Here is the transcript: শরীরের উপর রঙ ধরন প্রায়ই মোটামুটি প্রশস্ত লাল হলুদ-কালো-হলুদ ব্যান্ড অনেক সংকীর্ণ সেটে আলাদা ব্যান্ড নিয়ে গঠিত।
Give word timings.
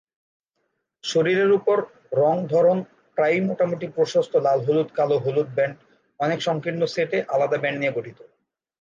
শরীরের 1.03 1.51
উপর 1.51 1.77
রঙ 2.13 2.35
ধরন 2.47 2.77
প্রায়ই 3.17 3.41
মোটামুটি 3.41 3.85
প্রশস্ত 3.95 4.33
লাল 4.45 4.59
হলুদ-কালো-হলুদ 4.65 5.49
ব্যান্ড 5.55 5.75
অনেক 6.19 6.39
সংকীর্ণ 6.47 6.81
সেটে 6.93 7.17
আলাদা 7.33 7.57
ব্যান্ড 7.57 7.77
নিয়ে 7.79 7.95
গঠিত। 7.97 8.19